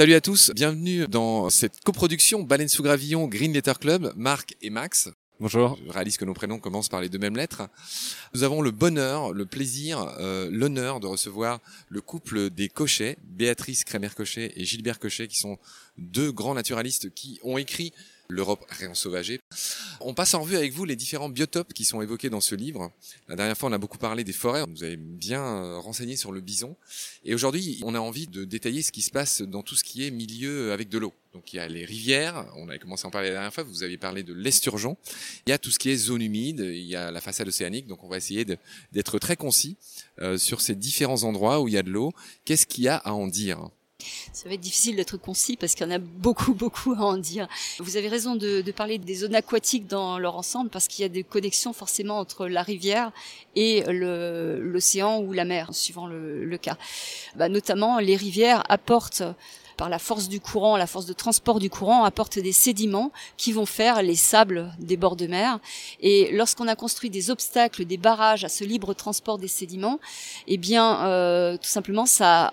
Salut 0.00 0.14
à 0.14 0.22
tous, 0.22 0.50
bienvenue 0.54 1.06
dans 1.08 1.50
cette 1.50 1.82
coproduction 1.84 2.42
Baleine 2.42 2.68
sous 2.70 2.82
Gravillon 2.82 3.26
Green 3.26 3.52
Letter 3.52 3.74
Club, 3.78 4.14
Marc 4.16 4.56
et 4.62 4.70
Max. 4.70 5.10
Bonjour. 5.40 5.78
Je 5.86 5.92
réalise 5.92 6.16
que 6.16 6.24
nos 6.24 6.32
prénoms 6.32 6.58
commencent 6.58 6.88
par 6.88 7.02
les 7.02 7.10
deux 7.10 7.18
mêmes 7.18 7.36
lettres. 7.36 7.68
Nous 8.32 8.42
avons 8.42 8.62
le 8.62 8.70
bonheur, 8.70 9.34
le 9.34 9.44
plaisir, 9.44 9.98
euh, 10.18 10.48
l'honneur 10.50 11.00
de 11.00 11.06
recevoir 11.06 11.60
le 11.90 12.00
couple 12.00 12.48
des 12.48 12.70
Cochets, 12.70 13.18
Béatrice 13.24 13.84
Crémer-Cochet 13.84 14.54
et 14.56 14.64
Gilbert 14.64 15.00
Cochet, 15.00 15.28
qui 15.28 15.36
sont 15.36 15.58
deux 15.98 16.32
grands 16.32 16.54
naturalistes 16.54 17.12
qui 17.12 17.38
ont 17.42 17.58
écrit 17.58 17.92
l'Europe 18.30 18.64
réensauvagée. 18.68 19.40
On 20.00 20.14
passe 20.14 20.34
en 20.34 20.42
revue 20.42 20.56
avec 20.56 20.72
vous 20.72 20.84
les 20.84 20.96
différents 20.96 21.28
biotopes 21.28 21.72
qui 21.72 21.84
sont 21.84 22.00
évoqués 22.00 22.30
dans 22.30 22.40
ce 22.40 22.54
livre. 22.54 22.90
La 23.28 23.36
dernière 23.36 23.56
fois, 23.56 23.68
on 23.68 23.72
a 23.72 23.78
beaucoup 23.78 23.98
parlé 23.98 24.24
des 24.24 24.32
forêts. 24.32 24.64
Vous 24.68 24.84
avez 24.84 24.96
bien 24.96 25.42
euh, 25.42 25.78
renseigné 25.78 26.16
sur 26.16 26.32
le 26.32 26.40
bison. 26.40 26.76
Et 27.24 27.34
aujourd'hui, 27.34 27.80
on 27.84 27.94
a 27.94 28.00
envie 28.00 28.26
de 28.26 28.44
détailler 28.44 28.82
ce 28.82 28.92
qui 28.92 29.02
se 29.02 29.10
passe 29.10 29.42
dans 29.42 29.62
tout 29.62 29.76
ce 29.76 29.84
qui 29.84 30.06
est 30.06 30.10
milieu 30.10 30.72
avec 30.72 30.88
de 30.88 30.98
l'eau. 30.98 31.12
Donc 31.32 31.52
il 31.52 31.56
y 31.56 31.58
a 31.60 31.68
les 31.68 31.84
rivières, 31.84 32.46
on 32.56 32.68
avait 32.68 32.80
commencé 32.80 33.04
à 33.04 33.08
en 33.08 33.10
parler 33.12 33.28
la 33.28 33.34
dernière 33.34 33.54
fois, 33.54 33.62
vous 33.62 33.84
aviez 33.84 33.98
parlé 33.98 34.24
de 34.24 34.32
l'esturgeon. 34.32 34.96
Il 35.46 35.50
y 35.50 35.52
a 35.52 35.58
tout 35.58 35.70
ce 35.70 35.78
qui 35.78 35.90
est 35.90 35.96
zone 35.96 36.22
humide, 36.22 36.58
il 36.58 36.86
y 36.86 36.96
a 36.96 37.12
la 37.12 37.20
façade 37.20 37.46
océanique, 37.46 37.86
donc 37.86 38.02
on 38.02 38.08
va 38.08 38.16
essayer 38.16 38.44
d'être 38.92 39.18
très 39.20 39.36
concis 39.36 39.76
euh, 40.20 40.38
sur 40.38 40.60
ces 40.60 40.74
différents 40.74 41.22
endroits 41.22 41.60
où 41.60 41.68
il 41.68 41.74
y 41.74 41.78
a 41.78 41.82
de 41.82 41.90
l'eau. 41.90 42.12
Qu'est-ce 42.44 42.66
qu'il 42.66 42.84
y 42.84 42.88
a 42.88 42.96
à 42.96 43.12
en 43.12 43.28
dire? 43.28 43.70
Ça 44.32 44.48
va 44.48 44.54
être 44.54 44.60
difficile 44.60 44.96
d'être 44.96 45.16
concis 45.16 45.56
parce 45.56 45.74
qu'il 45.74 45.86
y 45.86 45.88
en 45.88 45.94
a 45.94 45.98
beaucoup, 45.98 46.54
beaucoup 46.64 46.92
à 46.92 47.00
en 47.00 47.16
dire. 47.16 47.48
Vous 47.78 47.96
avez 47.96 48.08
raison 48.08 48.36
de, 48.36 48.60
de 48.60 48.72
parler 48.72 48.98
des 48.98 49.14
zones 49.14 49.34
aquatiques 49.34 49.86
dans 49.86 50.18
leur 50.18 50.36
ensemble 50.36 50.70
parce 50.70 50.88
qu'il 50.88 51.02
y 51.02 51.06
a 51.06 51.08
des 51.08 51.24
connexions 51.24 51.72
forcément 51.72 52.18
entre 52.18 52.46
la 52.46 52.62
rivière 52.62 53.12
et 53.56 53.84
l'océan 53.88 55.20
ou 55.20 55.32
la 55.32 55.44
mer, 55.44 55.74
suivant 55.74 56.06
le, 56.06 56.44
le 56.44 56.58
cas. 56.58 56.76
Bah, 57.36 57.48
notamment, 57.48 57.98
les 57.98 58.16
rivières 58.16 58.62
apportent 58.68 59.22
par 59.80 59.88
la 59.88 59.98
force 59.98 60.28
du 60.28 60.40
courant, 60.40 60.76
la 60.76 60.86
force 60.86 61.06
de 61.06 61.14
transport 61.14 61.58
du 61.58 61.70
courant, 61.70 62.04
apportent 62.04 62.38
des 62.38 62.52
sédiments 62.52 63.12
qui 63.38 63.50
vont 63.50 63.64
faire 63.64 64.02
les 64.02 64.14
sables 64.14 64.70
des 64.78 64.98
bords 64.98 65.16
de 65.16 65.26
mer. 65.26 65.58
Et 66.00 66.30
lorsqu'on 66.32 66.68
a 66.68 66.76
construit 66.76 67.08
des 67.08 67.30
obstacles, 67.30 67.86
des 67.86 67.96
barrages 67.96 68.44
à 68.44 68.50
ce 68.50 68.62
libre 68.62 68.92
transport 68.92 69.38
des 69.38 69.48
sédiments, 69.48 69.98
eh 70.46 70.58
bien, 70.58 71.06
euh, 71.06 71.56
tout 71.56 71.70
simplement, 71.70 72.04
ça 72.04 72.52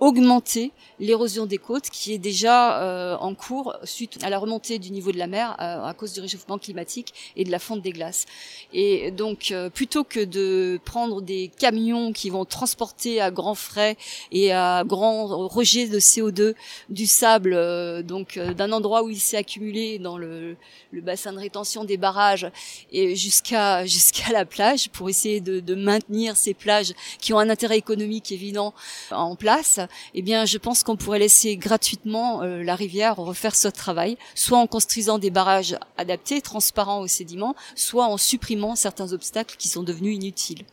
augmenter 0.00 0.72
l'érosion 0.98 1.46
des 1.46 1.58
côtes 1.58 1.90
qui 1.90 2.12
est 2.12 2.18
déjà 2.18 2.82
euh, 2.82 3.16
en 3.18 3.34
cours 3.34 3.76
suite 3.84 4.18
à 4.22 4.30
la 4.30 4.38
remontée 4.38 4.78
du 4.78 4.90
niveau 4.90 5.12
de 5.12 5.18
la 5.18 5.26
mer 5.26 5.56
euh, 5.60 5.84
à 5.84 5.94
cause 5.94 6.14
du 6.14 6.20
réchauffement 6.20 6.58
climatique 6.58 7.12
et 7.36 7.44
de 7.44 7.50
la 7.50 7.58
fonte 7.58 7.82
des 7.82 7.92
glaces. 7.92 8.26
Et 8.72 9.10
donc 9.10 9.50
euh, 9.50 9.68
plutôt 9.68 10.02
que 10.02 10.24
de 10.24 10.80
prendre 10.84 11.20
des 11.20 11.50
camions 11.58 12.12
qui 12.12 12.30
vont 12.30 12.46
transporter 12.46 13.20
à 13.20 13.30
grands 13.30 13.54
frais 13.54 13.96
et 14.32 14.52
à 14.52 14.84
grand 14.86 15.26
rejet 15.48 15.86
de 15.86 15.98
CO2 15.98 16.54
du 16.88 17.06
sable 17.06 18.02
donc 18.02 18.38
d'un 18.38 18.72
endroit 18.72 19.02
où 19.02 19.10
il 19.10 19.20
s'est 19.20 19.36
accumulé 19.36 19.98
dans 19.98 20.16
le, 20.16 20.56
le, 20.92 21.00
bassin 21.00 21.32
de 21.32 21.38
rétention 21.38 21.84
des 21.84 21.98
barrages 21.98 22.50
et 22.90 23.16
jusqu'à 23.16 23.84
jusqu'à 23.86 24.32
la 24.32 24.44
plage 24.44 24.88
pour 24.90 25.10
essayer 25.10 25.40
de, 25.40 25.60
de 25.60 25.74
maintenir 25.74 26.36
ces 26.36 26.54
plages 26.54 26.92
qui 27.20 27.32
ont 27.32 27.38
un 27.38 27.50
intérêt 27.50 27.76
économique 27.76 28.32
évident 28.32 28.72
en 29.10 29.36
place, 29.36 29.80
eh 30.14 30.22
bien, 30.22 30.44
je 30.44 30.58
pense 30.58 30.82
qu'on 30.82 30.96
pourrait 30.96 31.18
laisser 31.18 31.56
gratuitement 31.56 32.42
euh, 32.42 32.62
la 32.62 32.74
rivière 32.74 33.16
refaire 33.16 33.54
ce 33.54 33.68
travail, 33.68 34.16
soit 34.34 34.58
en 34.58 34.66
construisant 34.66 35.18
des 35.18 35.30
barrages 35.30 35.76
adaptés, 35.96 36.40
transparents 36.40 37.00
aux 37.00 37.06
sédiments, 37.06 37.54
soit 37.74 38.06
en 38.06 38.16
supprimant 38.16 38.76
certains 38.76 39.12
obstacles 39.12 39.56
qui 39.58 39.68
sont 39.68 39.82
devenus 39.82 40.16
inutiles. 40.16 40.64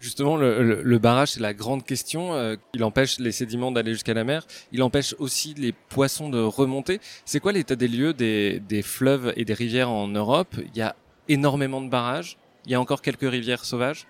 Justement, 0.00 0.36
le, 0.36 0.98
barrage, 0.98 1.32
c'est 1.32 1.40
la 1.40 1.54
grande 1.54 1.84
question. 1.84 2.34
Euh, 2.34 2.56
il 2.74 2.82
empêche 2.82 3.20
les 3.20 3.30
sédiments 3.30 3.70
d'aller 3.70 3.92
jusqu'à 3.92 4.14
la 4.14 4.24
mer. 4.24 4.44
Il 4.72 4.82
empêche 4.82 5.14
aussi 5.20 5.54
les 5.54 5.70
poissons 5.70 6.28
de 6.28 6.40
remonter. 6.40 7.00
C'est 7.24 7.38
quoi 7.38 7.52
l'état 7.52 7.76
des 7.76 7.86
lieux 7.86 8.12
des, 8.12 8.58
des 8.58 8.82
fleuves 8.82 9.32
et 9.36 9.44
des 9.44 9.54
rivières 9.54 9.90
en 9.90 10.08
Europe? 10.08 10.56
Il 10.58 10.76
y 10.76 10.82
a 10.82 10.96
énormément 11.28 11.80
de 11.80 11.88
barrages. 11.88 12.36
Il 12.66 12.72
y 12.72 12.74
a 12.74 12.80
encore 12.80 13.00
quelques 13.00 13.30
rivières 13.30 13.64
sauvages? 13.64 14.08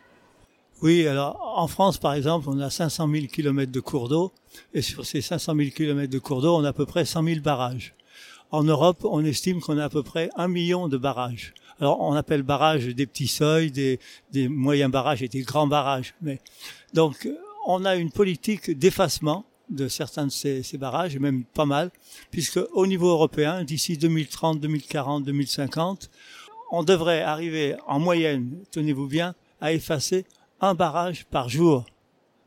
Oui, 0.83 1.07
alors 1.07 1.41
en 1.57 1.69
France, 1.69 1.97
par 1.97 2.15
exemple, 2.15 2.49
on 2.49 2.59
a 2.59 2.69
500 2.69 3.09
000 3.09 3.27
kilomètres 3.27 3.71
de 3.71 3.79
cours 3.79 4.09
d'eau, 4.09 4.33
et 4.75 4.83
sur 4.83 5.07
ces 5.07 5.21
500 5.21 5.55
000 5.55 5.71
kilomètres 5.71 6.13
de 6.13 6.19
cours 6.19 6.43
d'eau, 6.43 6.57
on 6.57 6.65
a 6.65 6.71
à 6.71 6.73
peu 6.73 6.87
près 6.87 7.05
100 7.05 7.23
000 7.23 7.41
barrages. 7.41 7.95
En 8.51 8.65
Europe, 8.65 9.05
on 9.05 9.25
estime 9.25 9.61
qu'on 9.61 9.79
a 9.79 9.85
à 9.85 9.89
peu 9.89 10.03
près 10.03 10.29
un 10.35 10.49
million 10.49 10.89
de 10.89 10.97
barrages. 10.97 11.55
Alors, 11.81 12.01
on 12.01 12.15
appelle 12.15 12.43
barrages 12.43 12.87
des 12.89 13.07
petits 13.07 13.29
seuils, 13.29 13.71
des, 13.71 14.01
des 14.33 14.49
moyens 14.49 14.91
barrages 14.91 15.23
et 15.23 15.29
des 15.29 15.43
grands 15.43 15.69
barrages. 15.69 16.15
Mais 16.21 16.41
donc, 16.95 17.29
on 17.67 17.85
a 17.85 17.95
une 17.95 18.11
politique 18.11 18.77
d'effacement 18.77 19.45
de 19.71 19.87
certains 19.87 20.27
de 20.27 20.33
ces, 20.33 20.65
ces, 20.65 20.79
barrages, 20.79 21.15
et 21.15 21.21
même 21.21 21.45
pas 21.45 21.65
mal, 21.65 21.93
puisque 22.33 22.59
au 22.73 22.89
niveau 22.89 23.09
européen, 23.09 23.63
d'ici 23.63 23.97
2030, 23.97 24.59
2040, 24.59 25.23
2050, 25.25 26.11
on 26.73 26.83
devrait 26.83 27.23
arriver 27.23 27.77
en 27.87 28.01
moyenne, 28.01 28.59
tenez-vous 28.73 29.07
bien, 29.07 29.35
à 29.61 29.73
effacer 29.73 30.27
un 30.63 30.75
barrage 30.75 31.27
par 31.27 31.49
jour. 31.49 31.85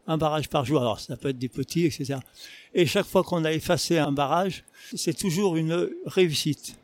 Un 0.07 0.17
barrage 0.17 0.49
par 0.49 0.65
jour. 0.65 0.81
Alors, 0.81 0.99
ça 0.99 1.17
peut 1.17 1.29
être 1.29 1.37
des 1.37 1.49
petits, 1.49 1.85
etc. 1.85 2.15
Et 2.73 2.85
chaque 2.85 3.05
fois 3.05 3.23
qu'on 3.23 3.43
a 3.45 3.51
effacé 3.51 3.97
un 3.99 4.11
barrage, 4.11 4.63
c'est 4.95 5.15
toujours 5.15 5.55
une 5.55 5.89
réussite. 6.05 6.77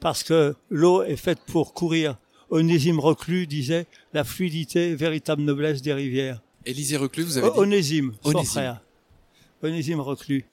Parce 0.00 0.22
que 0.22 0.54
l'eau 0.70 1.02
est 1.02 1.16
faite 1.16 1.40
pour 1.46 1.74
courir. 1.74 2.16
Onésime 2.50 2.98
Reclus 2.98 3.46
disait 3.46 3.86
la 4.14 4.24
fluidité, 4.24 4.94
véritable 4.94 5.42
noblesse 5.42 5.82
des 5.82 5.92
rivières. 5.92 6.40
Élisée 6.64 6.96
Reclus, 6.96 7.24
vous 7.24 7.38
avez 7.38 7.50
dit 7.50 7.58
Onésime, 7.58 8.14
son 8.24 8.44
frère. 8.44 8.80
Onésime 9.62 10.00
Reclus. 10.00 10.44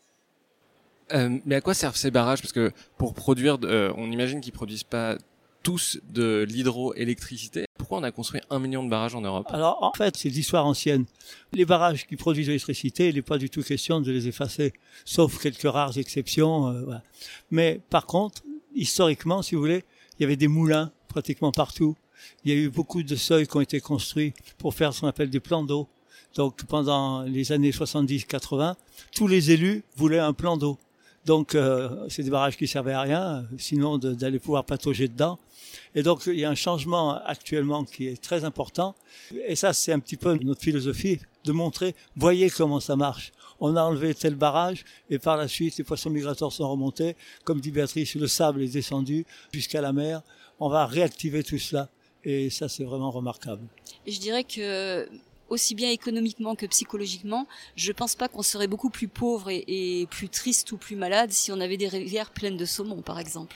Euh, 1.14 1.38
mais 1.46 1.56
à 1.56 1.62
quoi 1.62 1.74
servent 1.74 1.96
ces 1.96 2.12
barrages? 2.12 2.42
Parce 2.42 2.52
que 2.52 2.72
pour 2.98 3.14
produire, 3.14 3.58
euh, 3.64 3.94
on 3.96 4.12
imagine 4.12 4.42
qu'ils 4.42 4.54
produisent 4.54 4.84
pas 4.84 5.18
tous 5.66 5.98
de 6.14 6.46
l'hydroélectricité. 6.48 7.66
Pourquoi 7.80 7.98
on 7.98 8.04
a 8.04 8.12
construit 8.12 8.40
un 8.52 8.60
million 8.60 8.84
de 8.84 8.90
barrages 8.90 9.16
en 9.16 9.22
Europe? 9.22 9.48
Alors 9.50 9.82
en 9.82 9.92
fait, 9.94 10.16
c'est 10.16 10.30
l'histoire 10.30 10.64
ancienne. 10.64 11.06
Les 11.54 11.66
barrages 11.66 12.06
qui 12.06 12.16
produisent 12.18 12.46
l'électricité, 12.46 13.10
il 13.10 13.16
n'est 13.16 13.24
pas 13.24 13.40
du 13.40 13.50
tout 13.50 13.64
question 13.64 14.00
de 14.00 14.12
les 14.12 14.28
effacer, 14.28 14.74
sauf 15.06 15.42
quelques 15.42 15.64
rares 15.64 15.98
exceptions. 15.98 16.68
Euh, 16.68 16.96
Mais 17.50 17.82
par 17.90 18.06
contre, 18.06 18.44
historiquement, 18.76 19.42
si 19.42 19.56
vous 19.56 19.62
voulez, 19.62 19.84
il 20.20 20.22
y 20.22 20.26
avait 20.26 20.36
des 20.36 20.48
moulins 20.48 20.92
pratiquement 21.08 21.52
partout. 21.52 21.96
Il 22.44 22.54
y 22.54 22.56
a 22.56 22.58
eu 22.58 22.70
beaucoup 22.70 23.02
de 23.02 23.16
seuils 23.16 23.48
qui 23.48 23.58
ont 23.58 23.62
été 23.62 23.80
construits 23.80 24.34
pour 24.60 24.76
faire 24.76 24.94
ce 24.94 25.02
qu'on 25.02 25.08
appelle 25.08 25.32
des 25.32 25.40
plans 25.40 25.64
d'eau. 25.64 25.88
Donc 26.36 26.64
pendant 26.66 27.24
les 27.24 27.52
années 27.52 27.72
70-80, 27.72 28.76
tous 29.16 29.28
les 29.28 29.50
élus 29.50 29.84
voulaient 29.96 30.20
un 30.20 30.34
plan 30.34 30.58
d'eau. 30.58 30.78
Donc 31.26 31.56
euh, 31.56 32.06
c'est 32.08 32.22
des 32.22 32.30
barrages 32.30 32.56
qui 32.56 32.68
servaient 32.68 32.94
à 32.94 33.02
rien, 33.02 33.48
sinon 33.58 33.98
d'aller 33.98 34.38
pouvoir 34.38 34.64
patauger 34.64 35.08
dedans. 35.08 35.40
Et 35.94 36.04
donc 36.04 36.24
il 36.28 36.40
y 36.40 36.46
a 36.46 36.50
un 36.50 36.56
changement 36.56 37.22
actuellement 37.26 37.84
qui 37.84 38.08
est 38.08 38.22
très 38.22 38.44
important. 38.44 38.96
Et 39.48 39.56
ça 39.56 39.74
c'est 39.74 39.92
un 39.92 40.00
petit 40.00 40.18
peu 40.18 40.34
notre 40.36 40.62
philosophie 40.62 41.20
de 41.44 41.52
montrer, 41.52 41.96
voyez 42.16 42.50
comment 42.50 42.80
ça 42.80 42.96
marche. 42.96 43.32
On 43.60 43.76
a 43.76 43.82
enlevé 43.82 44.14
tel 44.14 44.36
barrage 44.36 44.84
et 45.10 45.20
par 45.20 45.38
la 45.38 45.48
suite 45.48 45.78
les 45.78 45.84
poissons 45.84 46.10
migrateurs 46.10 46.52
sont 46.52 46.70
remontés. 46.70 47.16
Comme 47.44 47.62
dit 47.62 47.72
Béatrice, 47.72 48.16
le 48.16 48.28
sable 48.28 48.62
est 48.64 48.74
descendu 48.74 49.26
jusqu'à 49.54 49.82
la 49.82 49.94
mer. 49.94 50.22
On 50.60 50.70
va 50.70 50.86
réactiver 50.86 51.44
tout 51.44 51.60
cela. 51.60 51.90
Et 52.26 52.50
ça, 52.50 52.68
c'est 52.68 52.84
vraiment 52.84 53.12
remarquable. 53.12 53.62
Je 54.08 54.20
dirais 54.20 54.44
que 54.44 55.08
aussi 55.48 55.76
bien 55.76 55.92
économiquement 55.92 56.56
que 56.56 56.66
psychologiquement, 56.66 57.48
je 57.76 57.92
pense 57.92 58.16
pas 58.16 58.28
qu'on 58.28 58.42
serait 58.42 58.68
beaucoup 58.68 58.90
plus 58.90 59.08
pauvre 59.08 59.50
et, 59.52 60.08
plus 60.10 60.28
triste 60.30 60.72
ou 60.72 60.78
plus 60.78 60.96
malade 60.96 61.32
si 61.32 61.52
on 61.52 61.60
avait 61.60 61.78
des 61.78 61.88
rivières 61.88 62.32
pleines 62.32 62.58
de 62.58 62.66
saumon, 62.66 63.02
par 63.02 63.20
exemple. 63.20 63.56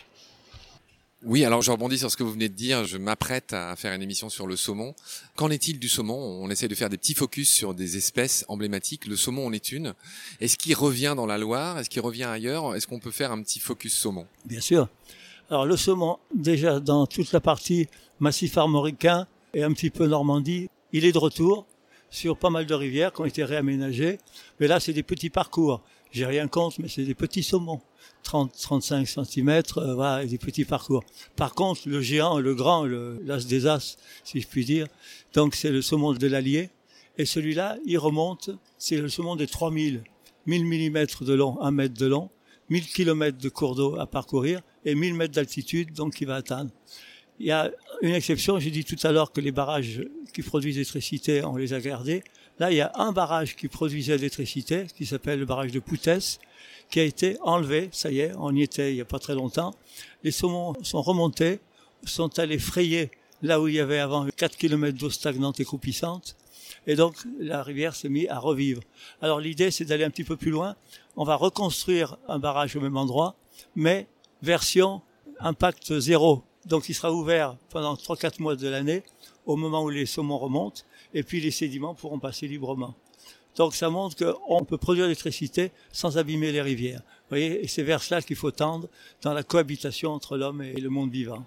Oui, 1.25 1.44
alors 1.44 1.62
je 1.62 1.69
rebondis 1.69 1.98
sur 1.98 2.10
ce 2.10 2.16
que 2.16 2.24
vous 2.24 2.31
venez 2.31 2.48
de 2.48 2.54
dire. 2.54 2.86
Je 2.86 2.98
m'apprête 2.98 3.51
à 3.51 3.75
faire 3.75 3.94
une 3.94 4.01
émission 4.01 4.30
sur 4.30 4.48
le 4.48 4.56
saumon. 4.56 4.95
Qu'en 5.36 5.50
est-il 5.50 5.77
du 5.77 5.89
saumon? 5.89 6.16
On 6.16 6.50
essaie 6.50 6.69
de 6.69 6.75
faire 6.75 6.89
des 6.89 6.98
petits 6.98 7.13
focus 7.13 7.51
sur 7.51 7.74
des 7.74 7.98
espèces 7.98 8.45
emblématiques. 8.48 9.06
Le 9.06 9.18
saumon 9.18 9.48
en 9.48 9.51
est 9.51 9.74
une. 9.74 9.95
Est-ce 10.39 10.56
qu'il 10.56 10.75
revient 10.75 11.16
dans 11.18 11.25
la 11.25 11.38
Loire? 11.38 11.77
Est-ce 11.77 11.89
qu'il 11.89 12.01
revient 12.01 12.24
ailleurs? 12.24 12.74
Est-ce 12.74 12.88
qu'on 12.88 13.00
peut 13.00 13.12
faire 13.12 13.33
un 13.33 13.42
petit 13.42 13.60
focus 13.60 13.94
saumon? 13.95 14.27
Bien 14.45 14.62
sûr. 14.62 14.88
Alors 15.50 15.66
le 15.66 15.75
saumon, 15.75 16.19
déjà 16.33 16.80
dans 16.80 17.06
toute 17.06 17.33
la 17.33 17.42
partie 17.42 17.88
massif 18.22 18.57
armoricain 18.57 19.27
et 19.54 19.63
un 19.63 19.74
petit 19.74 19.89
peu 19.89 20.07
Normandie, 20.07 20.69
il 20.94 21.04
est 21.04 21.12
de 21.12 21.18
retour 21.18 21.65
sur 22.10 22.38
pas 22.38 22.50
mal 22.50 22.65
de 22.65 22.74
rivières 22.74 23.12
qui 23.12 23.22
ont 23.22 23.25
été 23.25 23.44
réaménagées. 23.44 24.19
Mais 24.62 24.68
là, 24.68 24.80
c'est 24.80 24.94
des 24.94 25.04
petits 25.04 25.30
parcours. 25.30 25.81
J'ai 26.12 26.25
rien 26.25 26.48
contre, 26.48 26.80
mais 26.81 26.88
c'est 26.88 27.04
des 27.04 27.13
petits 27.13 27.44
saumons. 27.44 27.81
30, 28.29 28.53
35 28.53 29.07
cm, 29.07 29.49
euh, 29.77 29.95
voilà, 29.95 30.23
des 30.23 30.37
petits 30.37 30.63
parcours. 30.63 31.03
Par 31.35 31.55
contre, 31.55 31.89
le 31.89 31.99
géant, 31.99 32.37
le 32.37 32.53
grand, 32.53 32.85
l'as 32.85 33.47
des 33.47 33.65
as, 33.65 33.97
si 34.23 34.39
je 34.39 34.47
puis 34.47 34.65
dire, 34.65 34.85
donc 35.33 35.55
c'est 35.55 35.71
le 35.71 35.81
saumon 35.81 36.13
de 36.13 36.27
l'Allier. 36.27 36.69
Et 37.17 37.25
celui-là, 37.25 37.77
il 37.87 37.97
remonte, 37.97 38.51
c'est 38.77 38.97
le 38.97 39.09
saumon 39.09 39.35
des 39.35 39.47
3000, 39.47 40.03
1000 40.45 40.65
mm 40.65 41.05
de 41.21 41.33
long, 41.33 41.59
1 41.59 41.71
mètre 41.71 41.99
de 41.99 42.05
long, 42.05 42.29
1000 42.69 42.85
km 42.85 43.35
de 43.39 43.49
cours 43.49 43.73
d'eau 43.73 43.99
à 43.99 44.05
parcourir 44.05 44.61
et 44.85 44.93
1000 44.93 45.15
mètres 45.15 45.33
d'altitude, 45.33 45.93
donc 45.93 46.21
il 46.21 46.27
va 46.27 46.35
atteindre. 46.35 46.69
Il 47.39 47.47
y 47.47 47.51
a 47.51 47.71
une 48.03 48.13
exception, 48.13 48.59
j'ai 48.59 48.69
dit 48.69 48.85
tout 48.85 49.07
à 49.07 49.11
l'heure 49.11 49.31
que 49.31 49.41
les 49.41 49.51
barrages 49.51 50.03
qui 50.35 50.43
produisent 50.43 50.75
l'électricité, 50.75 51.43
on 51.43 51.55
les 51.55 51.73
a 51.73 51.79
gardés. 51.79 52.23
Là, 52.59 52.69
il 52.71 52.77
y 52.77 52.81
a 52.81 52.91
un 52.93 53.11
barrage 53.11 53.55
qui 53.55 53.69
produisait 53.69 54.17
l'électricité, 54.17 54.85
qui 54.95 55.07
s'appelle 55.07 55.39
le 55.39 55.45
barrage 55.45 55.71
de 55.71 55.79
Poutès, 55.79 56.39
qui 56.89 57.00
a 57.00 57.03
été 57.03 57.38
enlevé. 57.41 57.89
Ça 57.91 58.12
y 58.12 58.19
est, 58.19 58.33
on 58.38 58.56
y 58.56 58.62
était 58.62 58.91
il 58.91 58.95
n'y 58.95 59.01
a 59.01 59.06
pas 59.06 59.19
très 59.19 59.36
longtemps. 59.36 59.74
Les 60.24 60.31
saumons 60.31 60.74
sont 60.83 61.01
remontés, 61.01 61.59
sont 62.03 62.39
allés 62.39 62.59
frayer 62.59 63.12
là 63.41 63.62
où 63.62 63.68
il 63.68 63.75
y 63.75 63.80
avait 63.80 64.00
avant 64.00 64.27
4 64.27 64.57
km 64.57 64.97
d'eau 64.97 65.09
stagnante 65.09 65.59
et 65.59 65.65
croupissante. 65.65 66.36
Et 66.88 66.95
donc, 66.95 67.15
la 67.39 67.63
rivière 67.63 67.95
s'est 67.95 68.09
mise 68.09 68.27
à 68.30 68.39
revivre. 68.39 68.81
Alors, 69.21 69.39
l'idée, 69.39 69.71
c'est 69.71 69.86
d'aller 69.86 70.03
un 70.03 70.09
petit 70.09 70.24
peu 70.24 70.38
plus 70.38 70.51
loin. 70.51 70.75
On 71.15 71.24
va 71.24 71.36
reconstruire 71.36 72.18
un 72.27 72.39
barrage 72.39 72.75
au 72.75 72.81
même 72.81 72.97
endroit, 72.97 73.36
mais 73.75 74.07
version 74.41 75.01
impact 75.39 76.00
zéro. 76.00 76.44
Donc, 76.65 76.89
il 76.89 76.94
sera 76.94 77.12
ouvert 77.12 77.56
pendant 77.69 77.95
3-4 77.95 78.41
mois 78.41 78.56
de 78.56 78.68
l'année, 78.68 79.03
au 79.45 79.56
moment 79.56 79.83
où 79.83 79.89
les 79.89 80.06
saumons 80.06 80.38
remontent, 80.38 80.81
et 81.13 81.24
puis 81.24 81.41
les 81.41 81.51
sédiments 81.51 81.95
pourront 81.95 82.19
passer 82.19 82.47
librement. 82.47 82.95
Donc, 83.56 83.75
ça 83.75 83.90
montre 83.90 84.16
qu'on 84.16 84.63
peut 84.63 84.78
produire 84.78 85.06
l'électricité 85.06 85.72
sans 85.92 86.18
abîmer 86.18 86.51
les 86.51 86.62
rivières. 86.62 87.01
Vous 87.01 87.36
voyez, 87.36 87.63
et 87.63 87.68
c'est 87.68 87.84
vers 87.84 88.01
cela 88.01 88.22
qu'il 88.22 88.36
faut 88.36 88.51
tendre 88.51 88.88
dans 89.22 89.34
la 89.34 89.44
cohabitation 89.44 90.12
entre 90.12 90.38
l'homme 90.38 90.62
et 90.62 90.80
le 90.80 90.90
monde 90.90 91.12
vivant. 91.12 91.46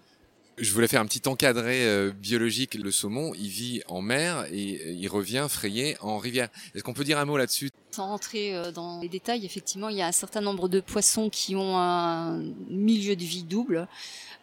Je 0.58 0.72
voulais 0.72 0.86
faire 0.86 1.00
un 1.00 1.06
petit 1.06 1.26
encadré 1.26 1.86
euh, 1.86 2.10
biologique. 2.12 2.74
Le 2.74 2.90
saumon, 2.90 3.32
il 3.34 3.48
vit 3.48 3.82
en 3.88 4.02
mer 4.02 4.44
et 4.52 4.92
il 4.92 5.08
revient 5.08 5.46
frayer 5.48 5.96
en 6.00 6.18
rivière. 6.18 6.48
Est-ce 6.74 6.84
qu'on 6.84 6.92
peut 6.92 7.04
dire 7.04 7.18
un 7.18 7.24
mot 7.24 7.38
là-dessus? 7.38 7.70
Sans 7.90 8.08
rentrer 8.08 8.54
euh, 8.54 8.70
dans 8.70 9.00
les 9.00 9.08
détails, 9.08 9.46
effectivement, 9.46 9.88
il 9.88 9.96
y 9.96 10.02
a 10.02 10.06
un 10.06 10.12
certain 10.12 10.42
nombre 10.42 10.68
de 10.68 10.80
poissons 10.80 11.30
qui 11.30 11.56
ont 11.56 11.78
un 11.78 12.42
milieu 12.68 13.16
de 13.16 13.24
vie 13.24 13.44
double. 13.44 13.88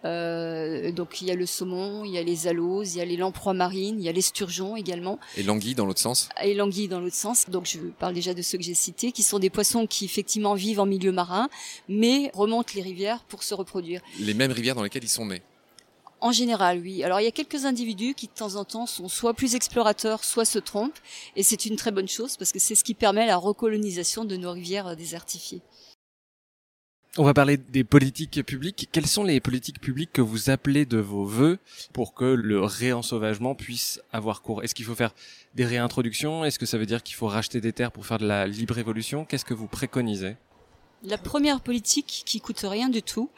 Euh, 0.06 0.92
donc 0.92 1.22
il 1.22 1.28
y 1.28 1.32
a 1.32 1.36
le 1.36 1.46
saumon, 1.46 2.06
il 2.06 2.12
y 2.12 2.18
a 2.18 2.24
les 2.24 2.48
aloses, 2.48 2.96
il 2.96 3.00
y 3.00 3.02
a 3.02 3.06
les 3.06 3.18
lamproies 3.18 3.54
marines, 3.54 4.00
il 4.00 4.06
y 4.06 4.10
a 4.10 4.14
les 4.14 4.22
sturgeons 4.22 4.76
également. 4.78 5.20
Et 5.36 5.44
l'anguille 5.44 5.76
dans 5.76 5.86
l'autre 5.86 6.00
sens? 6.00 6.30
Et 6.42 6.54
l'anguille 6.54 6.88
dans 6.88 7.02
l'autre 7.02 7.16
sens. 7.16 7.50
Donc 7.50 7.66
je 7.66 7.80
parle 8.00 8.14
déjà 8.14 8.34
de 8.34 8.42
ceux 8.42 8.58
que 8.58 8.64
j'ai 8.64 8.74
cités, 8.74 9.12
qui 9.12 9.24
sont 9.24 9.40
des 9.40 9.50
poissons 9.50 9.88
qui 9.88 10.06
effectivement 10.06 10.56
vivent 10.56 10.80
en 10.80 10.86
milieu 10.86 11.12
marin, 11.12 11.50
mais 11.88 12.32
remontent 12.34 12.72
les 12.76 12.82
rivières 12.82 13.24
pour 13.26 13.44
se 13.44 13.54
reproduire. 13.54 14.02
Les 14.20 14.34
mêmes 14.34 14.54
rivières 14.54 14.76
dans 14.76 14.84
lesquelles 14.84 15.04
ils 15.04 15.10
sont 15.10 15.26
nés? 15.26 15.42
En 16.22 16.32
général, 16.32 16.80
oui. 16.80 17.04
Alors 17.04 17.20
il 17.20 17.24
y 17.24 17.28
a 17.28 17.32
quelques 17.32 17.66
individus 17.66 18.14
qui 18.14 18.28
de 18.28 18.34
temps 18.34 18.56
en 18.56 18.66
temps 18.66 18.86
sont 18.86 19.08
soit 19.08 19.34
plus 19.34 19.56
explorateurs, 19.56 20.24
soit 20.24 20.46
se 20.46 20.60
trompent, 20.60 21.00
et 21.36 21.44
c'est 21.44 21.66
une 21.66 21.76
très 21.76 21.92
bonne 21.92 22.08
chose 22.08 22.38
parce 22.38 22.52
que 22.52 22.60
c'est 22.60 22.76
ce 22.76 22.84
qui 22.84 22.94
permet 22.94 23.26
la 23.26 23.38
recolonisation 23.38 24.26
de 24.26 24.36
nos 24.36 24.52
rivières 24.52 24.96
désertifiées. 24.96 25.62
On 27.18 27.24
va 27.24 27.34
parler 27.34 27.58
des 27.58 27.84
politiques 27.84 28.44
publiques. 28.46 28.88
Quelles 28.92 29.08
sont 29.08 29.24
les 29.24 29.40
politiques 29.40 29.82
publiques 29.82 30.14
que 30.14 30.22
vous 30.22 30.52
appelez 30.52 30.86
de 30.86 31.00
vos 31.00 31.26
voeux 31.26 31.58
pour 31.92 32.14
que 32.14 32.24
le 32.24 32.62
réensauvagement 32.62 33.56
puisse 33.56 34.00
avoir 34.12 34.44
cours? 34.44 34.64
Est-ce 34.64 34.76
qu'il 34.76 34.86
faut 34.86 34.96
faire 34.96 35.16
des 35.56 35.66
réintroductions? 35.66 36.46
Est-ce 36.46 36.60
que 36.60 36.68
ça 36.68 36.78
veut 36.78 36.86
dire 36.86 37.02
qu'il 37.02 37.16
faut 37.16 37.28
racheter 37.28 37.62
des 37.62 37.74
terres 37.74 37.92
pour 37.92 38.06
faire 38.06 38.20
de 38.20 38.28
la 38.28 38.46
libre 38.46 38.78
évolution 38.78 39.26
Qu'est-ce 39.26 39.44
que 39.44 39.56
vous 39.56 39.68
préconisez? 39.68 40.36
La 41.04 41.18
première 41.18 41.62
politique 41.62 42.24
qui 42.26 42.42
coûte 42.42 42.60
rien 42.64 42.90
du 42.90 43.02
tout, 43.02 43.30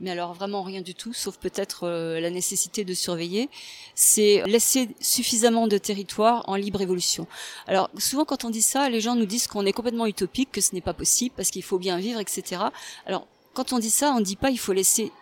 mais 0.00 0.10
alors 0.10 0.34
vraiment 0.34 0.62
rien 0.62 0.80
du 0.80 0.94
tout, 0.94 1.12
sauf 1.12 1.36
peut-être 1.38 1.84
euh, 1.84 2.20
la 2.20 2.30
nécessité 2.30 2.84
de 2.84 2.94
surveiller, 2.94 3.48
c'est 3.94 4.42
laisser 4.46 4.88
suffisamment 5.00 5.68
de 5.68 5.78
territoire 5.78 6.42
en 6.48 6.56
libre 6.56 6.80
évolution. 6.80 7.26
Alors 7.66 7.88
souvent 7.98 8.24
quand 8.24 8.44
on 8.44 8.50
dit 8.50 8.62
ça, 8.62 8.88
les 8.88 9.00
gens 9.00 9.14
nous 9.14 9.26
disent 9.26 9.46
qu'on 9.46 9.64
est 9.64 9.72
complètement 9.72 10.06
utopique, 10.06 10.50
que 10.50 10.60
ce 10.60 10.74
n'est 10.74 10.80
pas 10.80 10.94
possible 10.94 11.34
parce 11.36 11.50
qu'il 11.50 11.62
faut 11.62 11.78
bien 11.78 11.98
vivre, 11.98 12.20
etc. 12.20 12.62
Alors 13.06 13.26
quand 13.52 13.72
on 13.72 13.78
dit 13.78 13.90
ça, 13.90 14.12
on 14.12 14.18
ne 14.18 14.24
dit 14.24 14.36
pas 14.36 14.50
il 14.50 14.58
faut 14.58 14.72
laisser 14.72 15.12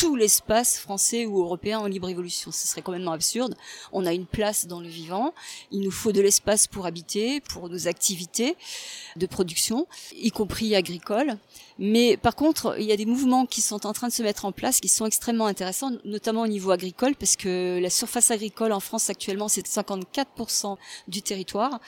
tout 0.00 0.16
l'espace 0.16 0.78
français 0.78 1.26
ou 1.26 1.42
européen 1.42 1.78
en 1.78 1.86
libre 1.86 2.08
évolution. 2.08 2.50
Ce 2.52 2.66
serait 2.66 2.80
complètement 2.80 3.12
absurde. 3.12 3.54
On 3.92 4.06
a 4.06 4.14
une 4.14 4.24
place 4.24 4.66
dans 4.66 4.80
le 4.80 4.88
vivant. 4.88 5.34
Il 5.72 5.82
nous 5.82 5.90
faut 5.90 6.10
de 6.10 6.22
l'espace 6.22 6.66
pour 6.66 6.86
habiter, 6.86 7.42
pour 7.42 7.68
nos 7.68 7.86
activités 7.86 8.56
de 9.16 9.26
production, 9.26 9.86
y 10.16 10.30
compris 10.30 10.74
agricoles. 10.74 11.36
Mais 11.82 12.18
par 12.18 12.36
contre, 12.36 12.76
il 12.78 12.84
y 12.84 12.92
a 12.92 12.96
des 12.96 13.06
mouvements 13.06 13.46
qui 13.46 13.62
sont 13.62 13.86
en 13.86 13.94
train 13.94 14.08
de 14.08 14.12
se 14.12 14.22
mettre 14.22 14.44
en 14.44 14.52
place 14.52 14.80
qui 14.80 14.88
sont 14.88 15.06
extrêmement 15.06 15.46
intéressants, 15.46 15.92
notamment 16.04 16.42
au 16.42 16.46
niveau 16.46 16.72
agricole, 16.72 17.14
parce 17.16 17.36
que 17.36 17.80
la 17.80 17.88
surface 17.88 18.30
agricole 18.30 18.72
en 18.72 18.80
France 18.80 19.08
actuellement, 19.08 19.48
c'est 19.48 19.66
54% 19.66 20.76
du 21.08 21.22
territoire. 21.22 21.80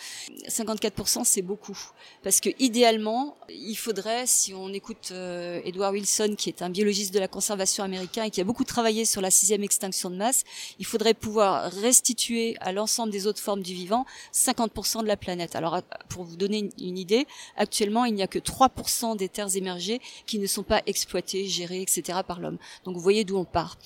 54%, 0.48 1.24
c'est 1.24 1.42
beaucoup. 1.42 1.78
Parce 2.22 2.40
que 2.40 2.48
idéalement, 2.58 3.36
il 3.50 3.74
faudrait, 3.74 4.26
si 4.26 4.54
on 4.54 4.70
écoute 4.70 5.10
euh, 5.10 5.60
Edward 5.66 5.92
Wilson, 5.92 6.36
qui 6.38 6.48
est 6.48 6.62
un 6.62 6.70
biologiste 6.70 7.12
de 7.12 7.18
la 7.18 7.28
conservation 7.28 7.84
américain 7.84 8.24
et 8.24 8.30
qui 8.30 8.40
a 8.40 8.44
beaucoup 8.44 8.64
travaillé 8.64 9.04
sur 9.04 9.20
la 9.20 9.30
sixième 9.30 9.62
extinction 9.62 10.08
de 10.08 10.16
masse, 10.16 10.44
il 10.78 10.86
faudrait 10.86 11.12
pouvoir 11.12 11.70
restituer 11.70 12.56
à 12.60 12.72
l'ensemble 12.72 13.12
des 13.12 13.26
autres 13.26 13.40
formes 13.40 13.62
du 13.62 13.74
vivant 13.74 14.06
50% 14.32 15.02
de 15.02 15.06
la 15.06 15.18
planète. 15.18 15.54
Alors, 15.54 15.82
pour 16.08 16.24
vous 16.24 16.36
donner 16.36 16.70
une 16.80 16.96
idée, 16.96 17.26
actuellement, 17.58 18.06
il 18.06 18.14
n'y 18.14 18.22
a 18.22 18.26
que 18.26 18.38
3% 18.38 19.18
des 19.18 19.28
terres 19.28 19.54
émergées 19.54 19.81
qui 20.26 20.38
ne 20.38 20.46
sont 20.46 20.62
pas 20.62 20.82
exploités, 20.86 21.46
gérés, 21.46 21.82
etc. 21.82 22.20
par 22.26 22.40
l'homme. 22.40 22.58
Donc 22.84 22.94
vous 22.94 23.00
voyez 23.00 23.24
d'où 23.24 23.36
on 23.36 23.44
part. 23.44 23.78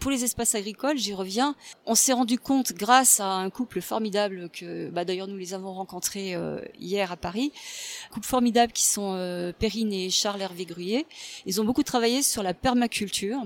Pour 0.00 0.10
les 0.10 0.24
espaces 0.24 0.54
agricoles, 0.54 0.98
j'y 0.98 1.14
reviens. 1.14 1.54
On 1.86 1.94
s'est 1.94 2.12
rendu 2.12 2.38
compte 2.38 2.72
grâce 2.72 3.20
à 3.20 3.26
un 3.26 3.50
couple 3.50 3.80
formidable 3.80 4.50
que, 4.50 4.90
bah, 4.90 5.04
d'ailleurs 5.04 5.28
nous 5.28 5.36
les 5.36 5.54
avons 5.54 5.72
rencontrés 5.72 6.34
euh, 6.34 6.60
hier 6.78 7.12
à 7.12 7.16
Paris, 7.16 7.52
couple 8.10 8.26
formidable 8.26 8.72
qui 8.72 8.84
sont 8.84 9.14
euh, 9.14 9.52
Perrine 9.52 9.92
et 9.92 10.10
Charles 10.10 10.42
Hervé 10.42 10.64
Gruyé. 10.64 11.06
Ils 11.46 11.60
ont 11.60 11.64
beaucoup 11.64 11.82
travaillé 11.82 12.22
sur 12.22 12.42
la 12.42 12.54
permaculture. 12.54 13.42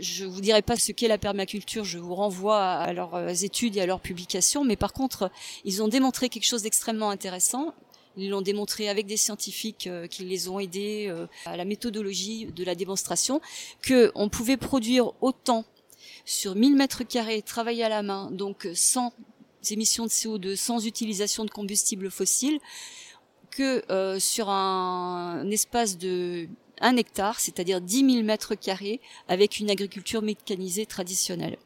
Je 0.00 0.24
vous 0.24 0.40
dirai 0.40 0.62
pas 0.62 0.76
ce 0.76 0.92
qu'est 0.92 1.08
la 1.08 1.18
permaculture, 1.18 1.84
je 1.84 1.98
vous 1.98 2.14
renvoie 2.14 2.62
à 2.62 2.92
leurs 2.92 3.14
euh, 3.14 3.28
études 3.28 3.76
et 3.76 3.80
à 3.80 3.86
leurs 3.86 4.00
publications, 4.00 4.64
mais 4.64 4.76
par 4.76 4.92
contre, 4.92 5.30
ils 5.64 5.82
ont 5.82 5.88
démontré 5.88 6.28
quelque 6.28 6.46
chose 6.46 6.62
d'extrêmement 6.62 7.10
intéressant 7.10 7.74
ils 8.16 8.30
l'ont 8.30 8.42
démontré 8.42 8.88
avec 8.88 9.06
des 9.06 9.16
scientifiques 9.16 9.86
euh, 9.86 10.06
qui 10.06 10.24
les 10.24 10.48
ont 10.48 10.58
aidés 10.58 11.06
euh, 11.08 11.26
à 11.46 11.56
la 11.56 11.64
méthodologie 11.64 12.46
de 12.46 12.64
la 12.64 12.74
démonstration, 12.74 13.40
que 13.82 14.10
on 14.14 14.28
pouvait 14.28 14.56
produire 14.56 15.12
autant 15.20 15.64
sur 16.24 16.54
1000 16.54 16.76
mètres 16.76 17.04
carrés, 17.04 17.42
travailler 17.42 17.84
à 17.84 17.88
la 17.88 18.02
main, 18.02 18.30
donc 18.30 18.68
sans 18.74 19.12
émissions 19.70 20.04
de 20.04 20.10
CO2, 20.10 20.56
sans 20.56 20.86
utilisation 20.86 21.44
de 21.44 21.50
combustibles 21.50 22.10
fossiles, 22.10 22.58
que 23.50 23.84
euh, 23.90 24.18
sur 24.18 24.48
un, 24.48 25.48
espace 25.50 25.98
de 25.98 26.48
1 26.80 26.96
hectare, 26.96 27.40
c'est-à-dire 27.40 27.80
10 27.80 28.12
000 28.12 28.24
mètres 28.24 28.54
carrés, 28.54 29.00
avec 29.28 29.58
une 29.58 29.70
agriculture 29.70 30.22
mécanisée 30.22 30.86
traditionnelle. 30.86 31.58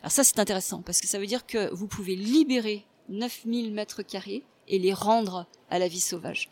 Alors 0.00 0.12
ça, 0.12 0.24
c'est 0.24 0.38
intéressant, 0.38 0.82
parce 0.82 1.00
que 1.00 1.06
ça 1.06 1.18
veut 1.18 1.26
dire 1.26 1.46
que 1.46 1.72
vous 1.74 1.86
pouvez 1.86 2.16
libérer 2.16 2.84
9000 3.08 3.72
mètres 3.72 4.02
carrés 4.02 4.42
et 4.68 4.78
les 4.78 4.92
rendre 4.92 5.46
à 5.70 5.78
la 5.78 5.88
vie 5.88 6.00
sauvage. 6.00 6.50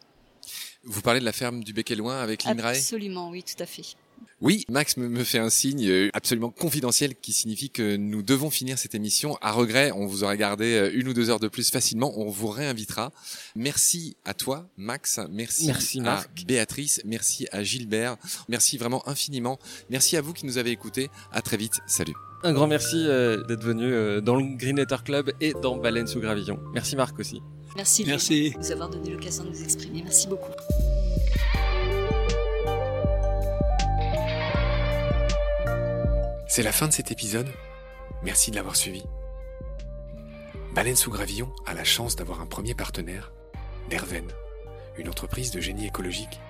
Vous 0.84 1.02
parlez 1.02 1.20
de 1.20 1.24
la 1.24 1.32
ferme 1.32 1.62
du 1.62 1.72
Bec 1.72 1.90
et 1.90 1.94
Loin 1.94 2.20
avec 2.20 2.44
l'INRAE 2.44 2.70
Absolument, 2.70 3.30
oui, 3.30 3.42
tout 3.42 3.60
à 3.62 3.66
fait. 3.66 3.96
Oui, 4.40 4.64
Max 4.68 4.96
me 4.96 5.22
fait 5.22 5.38
un 5.38 5.50
signe 5.50 5.88
euh, 5.88 6.10
absolument 6.14 6.50
confidentiel 6.50 7.14
qui 7.14 7.32
signifie 7.32 7.70
que 7.70 7.94
nous 7.94 8.22
devons 8.22 8.50
finir 8.50 8.76
cette 8.76 8.96
émission. 8.96 9.38
À 9.40 9.52
regret, 9.52 9.92
on 9.94 10.06
vous 10.06 10.24
aurait 10.24 10.36
gardé 10.36 10.74
euh, 10.74 10.90
une 10.92 11.06
ou 11.06 11.14
deux 11.14 11.30
heures 11.30 11.38
de 11.38 11.46
plus 11.46 11.70
facilement. 11.70 12.12
On 12.16 12.28
vous 12.28 12.48
réinvitera. 12.48 13.12
Merci 13.54 14.16
à 14.24 14.34
toi, 14.34 14.68
Max. 14.76 15.20
Merci, 15.30 15.66
merci 15.66 16.00
à 16.00 16.24
Béatrice. 16.44 17.02
Merci 17.04 17.46
à 17.52 17.62
Gilbert. 17.62 18.16
Merci 18.48 18.78
vraiment 18.78 19.08
infiniment. 19.08 19.60
Merci 19.90 20.16
à 20.16 20.20
vous 20.20 20.32
qui 20.32 20.44
nous 20.46 20.58
avez 20.58 20.70
écoutés. 20.70 21.08
À 21.30 21.40
très 21.40 21.56
vite. 21.56 21.78
Salut. 21.86 22.14
Un 22.42 22.52
grand 22.52 22.66
merci 22.66 22.96
euh, 23.06 23.44
d'être 23.44 23.62
venu 23.62 24.20
dans 24.22 24.34
le 24.34 24.56
Green 24.56 24.84
Club 25.04 25.32
et 25.40 25.52
dans 25.62 25.76
Baleine 25.76 26.08
sous 26.08 26.18
Gravillon. 26.18 26.58
Merci 26.74 26.96
Marc 26.96 27.16
aussi. 27.20 27.40
Merci, 27.76 28.04
Merci. 28.06 28.50
de 28.50 28.58
nous 28.58 28.70
avoir 28.72 28.88
donné 28.90 29.10
l'occasion 29.10 29.44
de 29.44 29.50
nous 29.50 29.62
exprimer. 29.62 30.02
Merci 30.02 30.28
beaucoup. 30.28 30.50
C'est 36.46 36.62
la 36.62 36.72
fin 36.72 36.88
de 36.88 36.92
cet 36.92 37.10
épisode. 37.10 37.48
Merci 38.22 38.50
de 38.50 38.56
l'avoir 38.56 38.76
suivi. 38.76 39.02
Baleine 40.74 40.96
sous 40.96 41.10
gravillon 41.10 41.50
a 41.66 41.74
la 41.74 41.84
chance 41.84 42.16
d'avoir 42.16 42.40
un 42.40 42.46
premier 42.46 42.74
partenaire, 42.74 43.32
Derven, 43.88 44.26
une 44.96 45.08
entreprise 45.08 45.50
de 45.50 45.60
génie 45.60 45.86
écologique 45.86 46.40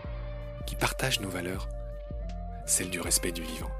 qui 0.66 0.74
partage 0.76 1.20
nos 1.20 1.28
valeurs, 1.28 1.68
celle 2.66 2.90
du 2.90 3.00
respect 3.00 3.32
du 3.32 3.42
vivant. 3.42 3.70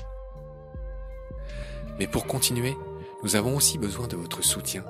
Mais 1.99 2.07
pour 2.07 2.27
continuer, 2.27 2.77
nous 3.23 3.37
avons 3.37 3.57
aussi 3.57 3.79
besoin 3.79 4.07
de 4.09 4.17
votre 4.17 4.43
soutien 4.43 4.85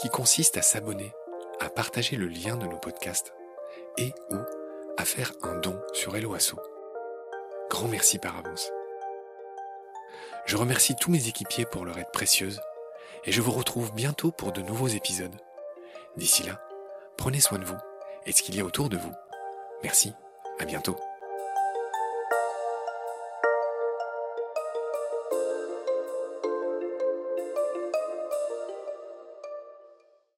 qui 0.00 0.08
consiste 0.08 0.56
à 0.56 0.62
s'abonner, 0.62 1.12
à 1.60 1.68
partager 1.68 2.16
le 2.16 2.28
lien 2.28 2.56
de 2.56 2.66
nos 2.66 2.78
podcasts 2.78 3.34
et 3.96 4.12
ou 4.30 4.36
à 4.96 5.04
faire 5.04 5.32
un 5.42 5.56
don 5.56 5.80
sur 5.92 6.16
Helloasso. 6.16 6.56
Grand 7.68 7.88
merci 7.88 8.18
par 8.18 8.36
avance. 8.38 8.70
Je 10.46 10.56
remercie 10.56 10.94
tous 10.96 11.10
mes 11.10 11.28
équipiers 11.28 11.66
pour 11.66 11.84
leur 11.84 11.98
aide 11.98 12.10
précieuse 12.12 12.60
et 13.24 13.32
je 13.32 13.42
vous 13.42 13.52
retrouve 13.52 13.92
bientôt 13.92 14.30
pour 14.30 14.52
de 14.52 14.62
nouveaux 14.62 14.88
épisodes. 14.88 15.36
D'ici 16.16 16.42
là, 16.44 16.60
prenez 17.16 17.40
soin 17.40 17.58
de 17.58 17.64
vous 17.64 17.78
et 18.24 18.30
de 18.30 18.36
ce 18.36 18.42
qu'il 18.42 18.56
y 18.56 18.60
a 18.60 18.64
autour 18.64 18.88
de 18.88 18.96
vous. 18.96 19.12
Merci, 19.82 20.14
à 20.58 20.64
bientôt. 20.64 20.96